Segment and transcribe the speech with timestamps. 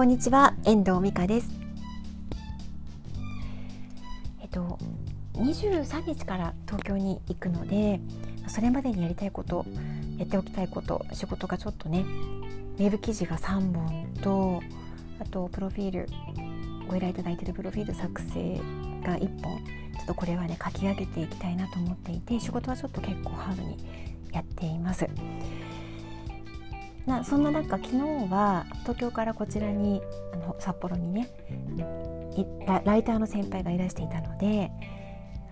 [0.00, 1.50] こんにちは、遠藤美香です。
[4.40, 4.78] えっと
[5.34, 8.00] 23日から東京に行くので、
[8.46, 9.66] それまでにやりたいこと、
[10.16, 12.06] やっておきたいこと、仕事がちょっとね、
[12.78, 14.62] ウェブ記事が3本と、
[15.20, 16.08] あとプロフィール
[16.88, 18.58] ご依頼いただいているプロフィール作成
[19.04, 23.76] が1本ちょっとこれはね書き上げていきたいなと思っていて仕事はちょっと結構ハードに
[24.32, 25.06] やっています。
[27.06, 27.96] なそんな中昨日
[28.30, 31.28] は東京からこちらにあの札幌にね
[32.84, 34.70] ライターの先輩がいらしていたので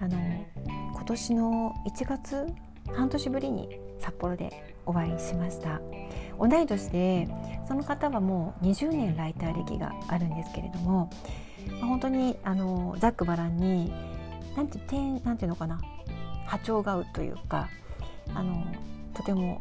[0.00, 0.16] あの
[0.92, 2.46] 今年の1月
[2.94, 5.80] 半年ぶりに札幌でお会いしました。
[6.38, 7.28] 同い年で
[7.66, 11.10] その方はもう20年ライター歴があるんですけれども、
[11.80, 13.92] まあ、本当にあのざっくばらんに
[14.56, 14.78] なんて
[15.24, 15.80] なんていうのかな
[16.46, 17.68] 波長が合うというか
[18.34, 18.64] あの
[19.14, 19.60] とても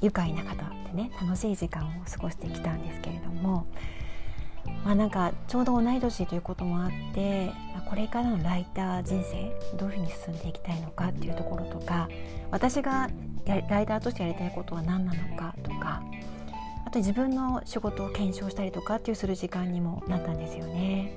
[0.00, 0.54] 愉快な方
[0.86, 3.66] でね楽しい時間を過ごしてきたんですけれども
[4.84, 7.52] まあなんかちょうど同い年ということもあって
[7.88, 12.08] これからのライター人生どういうふうに進んでいきたいのかっていうところとか
[12.50, 13.08] 私が
[13.46, 16.02] ライターとしてやりたいことは何なのかとか
[16.84, 21.12] あと自分の仕事を検証したりとかっていうする時間にもなったんですよね。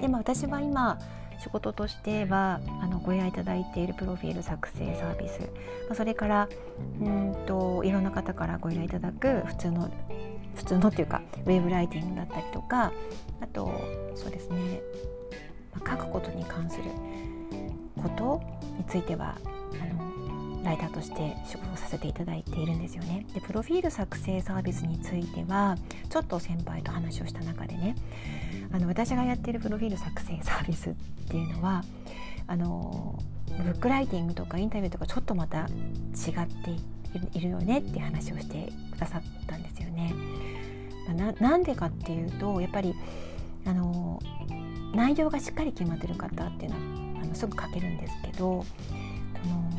[0.00, 0.98] でまあ、私は今
[1.38, 6.48] 仕事としてはあのご依頼いただいているプロフィール作成サービス、まあ、それから
[7.00, 9.90] うんといろんな方からご依頼いただく普通の
[10.54, 12.92] 普通のっていうかウェブライティングだったりとか
[13.40, 13.72] あと
[14.14, 14.80] そうですね、
[15.74, 16.84] まあ、書くことに関する
[18.02, 18.40] こと
[18.78, 19.36] については
[20.64, 23.26] ライターとして仕事をさせていただいているんですよね。
[23.34, 25.76] でプロフィール作成サービスについては
[26.08, 27.94] ちょっと先輩と話をした中でね
[28.72, 30.94] あの私がやっているプロフィール作成サービスっ
[31.28, 31.84] ていうのは
[32.46, 35.66] あのブックライティングとかインタビューとかちょっとまた違っ
[36.46, 40.14] ているよねっていう話をしてくださったんですよね。
[41.14, 42.94] ななんでかっていうとやっぱり
[43.66, 44.20] あの
[44.94, 48.64] 内容がしっかり決まってる方っていうのはあのすぐ書けるんですけどこ
[49.46, 49.73] の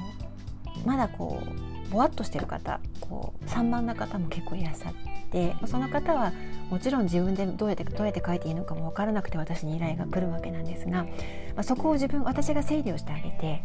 [0.86, 4.94] まだこうぼわっとしてる方こう散漫な方も結構いらっしゃっ
[5.32, 6.34] てその方は
[6.70, 11.10] もちろん自分でどうやってどうやって書いていいのかも分からなくて私に依頼が来るわけなんですが、ま
[11.58, 13.64] あ、そこを自分私が整理をしてあげて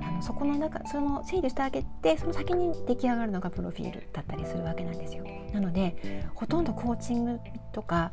[0.00, 5.24] あのそこの中その整理してあげてその先に出来上がるのがプロフィールだったりするわけなんですよ。
[5.52, 7.40] なのでほとんどコーチング
[7.72, 8.10] とか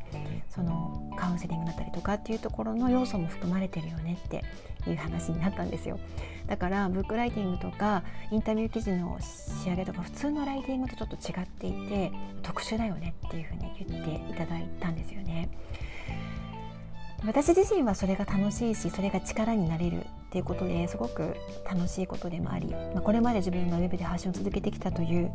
[0.48, 4.44] そのカウンセリングだったりとかっていうところの要素も含まれてるよねって
[4.88, 5.98] いう話になったんですよ。
[6.46, 15.48] だからブックライティングとかインタビュー記事の仕上げとか普通のライティングとちょっと違っていて特殊だよねっていうふうに言っていただいたんですよね。
[17.26, 21.36] 私自身はそれが楽しいしそれが力になれるっていうことですごく
[21.68, 25.30] 楽しいことでもあり、まあ、これまで自分がウェブで発信を続けてきたという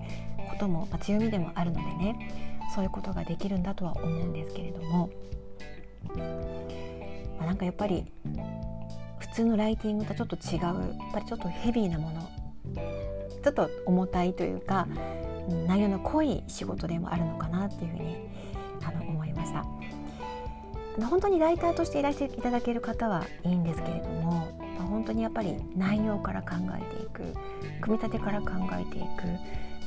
[0.49, 5.09] ことも、まあ、強みでもあるのでねそういうことができるんだとは思うんですけれども、
[7.37, 8.05] まあ、なんかやっぱり
[9.35, 12.31] 普通のライティングとちょっと違うやっぱりちょっとヘビーなもの
[13.43, 14.87] ちょっと重たいというか
[15.67, 18.15] 内容の濃い仕事でもあるのかなっていうふうに
[18.81, 19.65] あの思いました。
[21.05, 24.47] 本当にライターとしていらしていただける方はいいんですけれども
[24.77, 27.23] 本当にやっぱり内容から考えていく
[27.81, 29.05] 組み立てから考えていく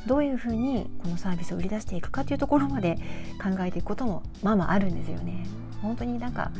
[0.06, 2.98] どういうふうにこのサービスを売り出していくかというところまで
[3.42, 5.46] 考えていくこともまあまああるんですよね。
[5.80, 6.50] 本当になんか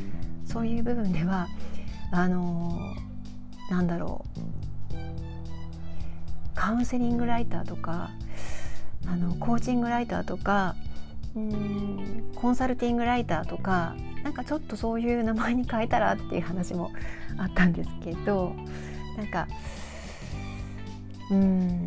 [0.47, 1.48] そういう部分では
[2.10, 2.94] あの、
[3.70, 4.58] なんだろう。
[6.58, 8.10] カウンセリングライターとか
[9.06, 10.74] あのコーチングライターとか
[11.36, 16.91] うんコンサルティングライターとかなんかちょっとそういう名前に変えたらっていう話も
[17.38, 18.54] あったんですけど
[19.16, 19.47] なんか
[21.30, 21.86] うん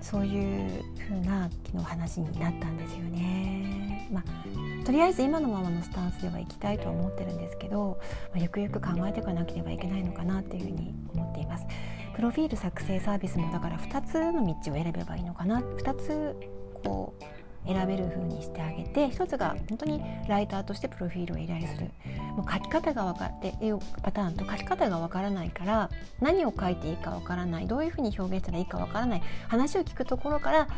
[0.00, 4.08] そういう風な昨日話になったんですよね。
[4.12, 8.00] まあ、とりあえず今のままのスタンスではいきたいとは思ってるんですけど、
[8.32, 11.66] まあ、ゆくゆく考えていかなければいけないのかなっていうふうに思っています。
[12.14, 16.36] プロフィール作成サービスもだから2つの道を選べばいいのかな2つ
[16.84, 17.24] こう
[17.66, 21.90] 選べる風にしてあげて一つが本当にライターとしてプロフィールを依頼する。
[22.36, 25.90] もう書き方が分かっていうパターンと書き方が分からないから
[26.20, 30.68] 何を書いていいか分からないどういうふうに表現したらいいか分からない話を聞くところから、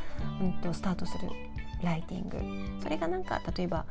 [0.41, 1.29] うん、とスタートする
[1.83, 2.83] ライティング。
[2.83, 3.85] それがなんか例えば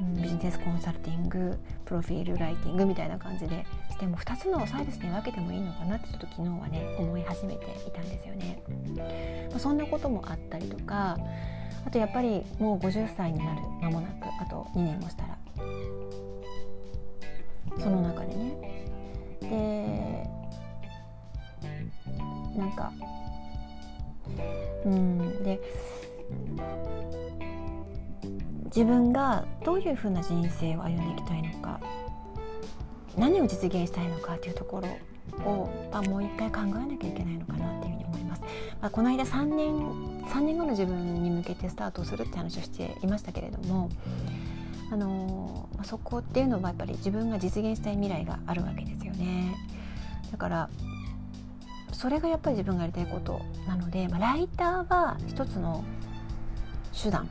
[0.00, 8.62] ビジネスコンサルティングプロフィールライティングみたいな感じでしても2つのサービスに分けてもいいのかなってちょっと昨日はね思い始めていたんですよね。
[9.50, 11.16] まあ、そんなこともあったりとか
[11.86, 15.38] あとやっぱりもう50歳になる間もなくあと2年もしたら。
[17.78, 18.78] その中でね。
[19.40, 20.28] で
[22.58, 22.92] なんか
[24.84, 25.60] うんで
[28.64, 31.80] 自分がどういうふうな人生を歩んでいきたいのか。
[33.18, 34.88] 何を実現したいのかというところ
[35.44, 38.42] を、まあ、もう一回考えなきゃいけないのかなっていうふうに思います。
[38.80, 39.74] まあ、この間3年
[40.26, 43.88] 3年後の自分に向けてスタートするって話をしていましたけれども
[44.90, 49.54] あのまあ、そこっていうのはやっぱり自分が実現したい未来があるわけですよね。
[50.32, 50.70] だから
[51.92, 55.84] それがやっぱり自分がやりたいことなので、まあ、ライターは一つの
[57.02, 57.28] 手段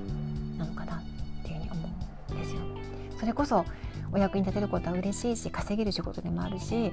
[0.57, 1.87] なのかなっていうふうに思
[2.29, 2.61] うんですよ。
[3.19, 3.65] それこそ
[4.11, 6.91] お役に立てることは嬉しいし稼げる仕事でもあるし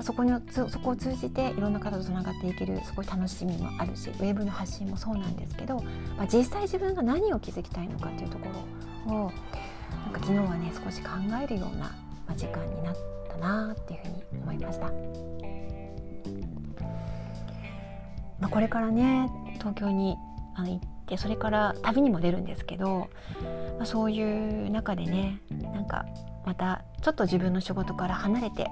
[0.00, 5.82] そこにそこを通じていろんな方とつながっていけるすごい楽しみもあるしウェブの発信もそうなんですけど、
[6.16, 8.46] まあ、実際自分が何を築きたいのかっていうとこ
[9.06, 9.32] ろを
[10.04, 11.10] なんか昨日はね少し考
[11.42, 11.94] えるような、
[12.36, 12.96] 時間になっ
[13.28, 14.86] たなっていうふうに思いました。
[18.38, 20.16] まあ、これからね東京に
[20.54, 23.08] あの行ってそれから旅にも出るんですけど、
[23.78, 26.04] まあ、そういう中でねなんか
[26.46, 28.68] またちょっと自分の仕事から離れて、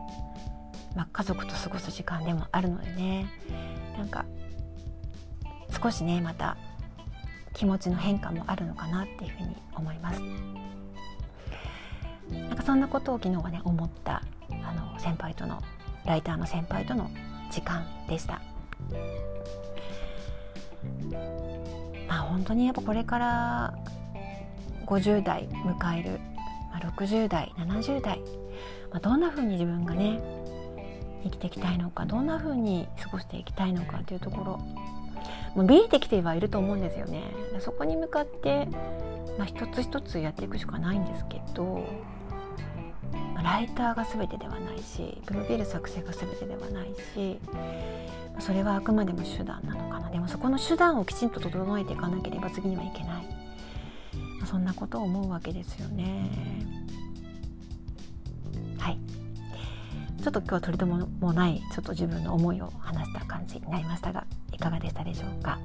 [0.97, 3.27] まあ、家族と過ごす時間でもあるのでね
[3.99, 4.25] なんか
[5.83, 6.57] 少しねまた
[7.53, 10.21] 気持ちの変化もあるのかなっていうふうに思います。
[12.31, 15.63] なんかそんなことを昨日はね思ったあの先輩との
[16.05, 17.11] ライターの先輩との
[17.51, 18.41] 時間でした。
[22.09, 23.75] まあ本当にやっぱこれから
[24.87, 26.21] 50代迎える、
[26.75, 28.19] まあ、60代70代、
[28.91, 30.21] まあ、どんな風に自分がね
[31.23, 34.61] 生きていきたいのかどんな風に過ごしていきたいのかというところ。
[35.55, 37.23] もう見えてきてはいると思うんですよね。
[37.61, 38.67] そこに向かって、
[39.39, 41.87] まあ、一つ一つやっていくしかないんですけど
[43.35, 47.39] まライターが全てではないしプロフィール作成が全てではないし
[48.41, 50.11] それはあくまでも手段なのかな。
[50.11, 53.44] でもそこの手段をきちんと整えていかなければ次にはいけない、
[54.47, 56.31] そんなことを思うわけですよね。
[58.79, 58.99] はい。
[60.23, 65.59] ちょっと今日は取り留もないちょっと自分の思いを話した感じになりましたがいかがでしたでしょうか？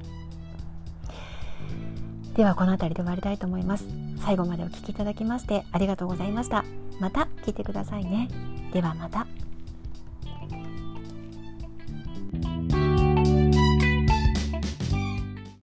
[2.35, 3.85] ではこの辺りで終わりたいと思います。
[4.17, 6.65] 最後までお聴きいただきましてありがとうございました。
[6.99, 8.27] また聞いてくださいね。
[8.73, 9.27] ではまた。